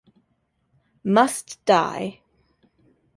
[1.03, 2.21] Must Die!